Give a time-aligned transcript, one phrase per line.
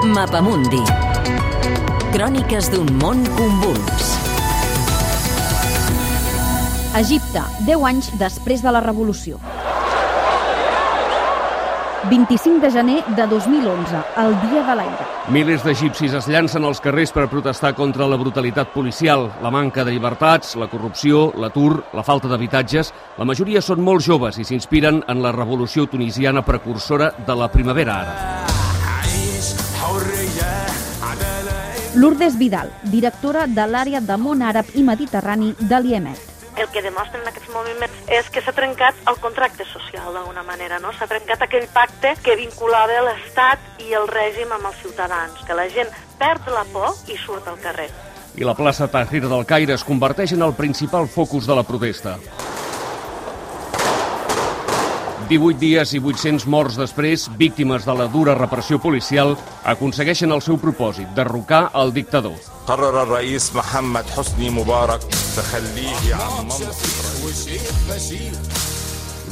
[0.00, 0.80] Mapamundi.
[2.14, 4.06] Cròniques d'un món convuls.
[6.96, 9.36] Egipte, 10 anys després de la revolució.
[12.08, 15.06] 25 de gener de 2011, el Dia de l'Aire.
[15.28, 19.92] Milers d'egipcis es llancen als carrers per protestar contra la brutalitat policial, la manca de
[19.92, 22.94] llibertats, la corrupció, l'atur, la falta d'habitatges.
[23.20, 28.00] La majoria són molt joves i s'inspiren en la revolució tunisiana precursora de la primavera
[28.00, 28.49] àrab.
[31.94, 36.28] Lourdes Vidal, directora de l'àrea de món àrab i mediterrani de l'IEMET.
[36.60, 40.92] el que demostren aquests moviments és que s'ha trencat el contracte social d'alguna manera, no?
[40.92, 45.68] S'ha trencat aquell pacte que vinculava l'Estat i el règim amb els ciutadans, que la
[45.72, 45.88] gent
[46.20, 47.88] perd la por i surt al carrer.
[48.36, 52.18] I la plaça Tahrir del Caire es converteix en el principal focus de la protesta.
[55.29, 60.59] 18 dies i 800 morts després, víctimes de la dura repressió policial, aconsegueixen el seu
[60.61, 62.37] propòsit, derrocar el dictador.
[62.65, 64.99] قرر الرئيس محمد حسني مبارك
[65.37, 66.85] تخليه عن منصب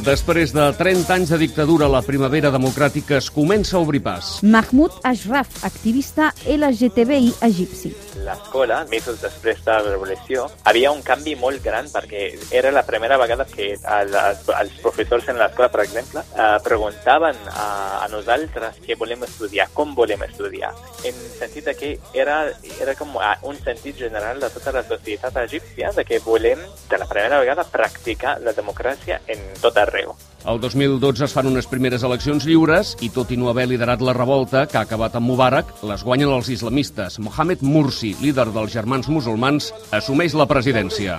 [0.07, 4.37] Després de 30 anys de dictadura, la primavera democràtica es comença a obrir pas.
[4.47, 7.95] Mahmoud Ashraf, activista LGTBI egipci.
[8.29, 13.17] l'escola, mesos després de la revolució, havia un canvi molt gran perquè era la primera
[13.17, 14.17] vegada que els,
[14.59, 17.69] els professors en l'escola, per exemple, eh, preguntaven a,
[18.05, 20.75] a nosaltres què volem estudiar, com volem estudiar,
[21.09, 22.41] en sentit que era,
[22.81, 23.17] era com
[23.49, 26.61] un sentit general de tota la societat egípcia de que volem,
[26.91, 30.15] de la primera vegada, practicar la democràcia en tot arreu.
[30.49, 34.15] El 2012 es fan unes primeres eleccions lliures i, tot i no haver liderat la
[34.15, 37.19] revolta, que ha acabat amb Mubarak, les guanyen els islamistes.
[37.19, 41.19] Mohamed Mursi, líder dels germans musulmans, assumeix la presidència.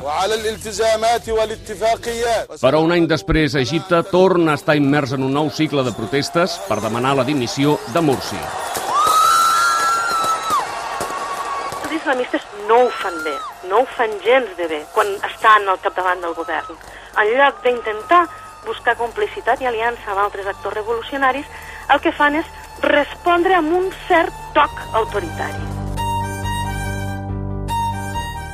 [2.64, 6.58] Però un any després, Egipte torna a estar immers en un nou cicle de protestes
[6.72, 8.40] per demanar la dimissió de Mursi.
[11.84, 13.38] Els islamistes no ho fan bé,
[13.70, 16.86] no ho fan gens de bé quan estan al capdavant del govern.
[17.20, 18.28] En lloc d'intentar
[18.66, 21.46] buscar complicitat i aliança amb altres actors revolucionaris,
[21.90, 22.48] el que fan és
[22.86, 25.80] respondre amb un cert toc autoritari.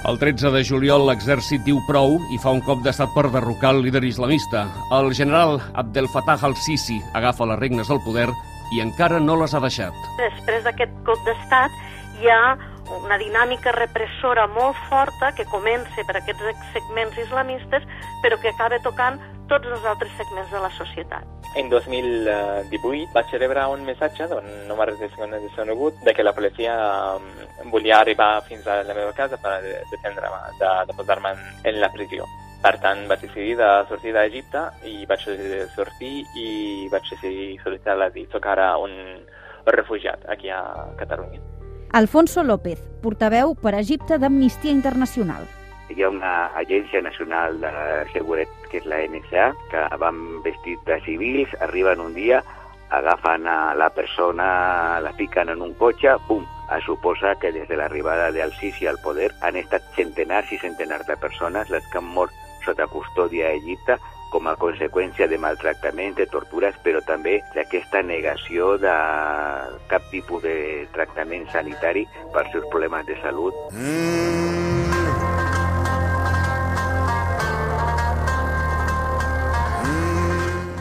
[0.05, 3.81] El 13 de juliol l'exèrcit diu prou i fa un cop d'estat per derrocar el
[3.87, 4.67] líder islamista.
[4.93, 8.27] El general Abdel Fattah al-Sisi agafa les regnes del poder
[8.75, 9.97] i encara no les ha deixat.
[10.19, 11.73] Després d'aquest cop d'estat
[12.21, 12.53] hi ha
[13.01, 17.89] una dinàmica repressora molt forta que comença per aquests segments islamistes
[18.21, 19.17] però que acaba tocant
[19.49, 21.25] tots els altres segments de la societat.
[21.55, 26.73] En 2018 vaig rebre un missatge d'un número desconegut de que la policia
[27.15, 27.29] um,
[27.71, 31.91] volia arribar fins a la meva casa per detendre-me, de, de posar-me en, en la
[31.93, 32.27] prisió.
[32.65, 35.25] Per tant, vaig decidir de sortir d'Egipte i vaig
[35.75, 36.47] sortir i
[36.91, 38.25] vaig decidir sol·licitar l'asil.
[38.33, 38.95] Soc ara un
[39.69, 40.61] refugiat aquí a
[40.97, 41.43] Catalunya.
[41.95, 45.45] Alfonso López, portaveu per Egipte d'Amnistia Internacional.
[45.89, 47.71] Hi ha una agència nacional de
[48.13, 52.41] seguretat, que és la NSA, que van vestit de civils, arriben un dia,
[52.89, 57.77] agafen a la persona, la fiquen en un cotxe, pum, es suposa que des de
[57.77, 62.09] l'arribada del Sisi al poder han estat centenars i centenars de persones les que han
[62.17, 62.33] mort
[62.65, 63.99] sota custòdia a Egipte
[64.33, 68.97] com a conseqüència de maltractaments, de tortures, però també d'aquesta negació de
[69.87, 70.57] cap tipus de
[70.97, 74.64] tractament sanitari per seus problemes de salut.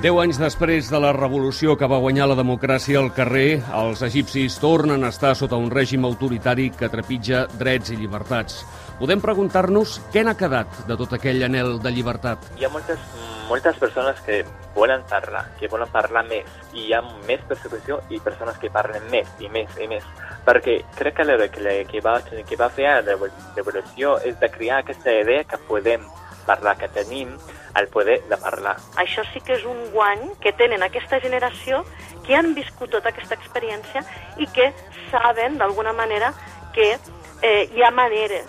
[0.05, 4.59] Deu anys després de la revolució que va guanyar la democràcia al carrer, els egipcis
[4.61, 8.59] tornen a estar sota un règim autoritari que trepitja drets i llibertats.
[8.99, 12.45] Podem preguntar-nos què n'ha quedat de tot aquell anel de llibertat.
[12.61, 13.01] Hi ha moltes,
[13.49, 14.43] moltes persones que
[14.75, 19.09] volen parlar, que volen parlar més, i hi ha més persecució i persones que parlen
[19.09, 20.05] més i més i més.
[20.45, 24.83] Perquè crec que el que, que, va, que va fer la revolució és de crear
[24.85, 26.05] aquesta idea que podem
[26.47, 27.35] parlar, que tenim
[27.75, 28.77] el poder de parlar.
[29.01, 31.83] Això sí que és un guany que tenen aquesta generació
[32.27, 34.05] que han viscut tota aquesta experiència
[34.39, 34.71] i que
[35.11, 36.33] saben, d'alguna manera,
[36.75, 36.95] que
[37.43, 38.47] eh, hi ha maneres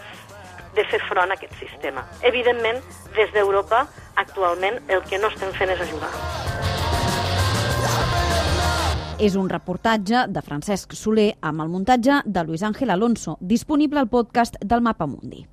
[0.75, 2.05] de fer front a aquest sistema.
[2.21, 2.81] Evidentment,
[3.15, 3.85] des d'Europa,
[4.15, 6.11] actualment, el que no estem fent és ajudar.
[9.15, 14.11] És un reportatge de Francesc Soler amb el muntatge de Luis Ángel Alonso, disponible al
[14.11, 15.45] podcast del Mapa Mundi.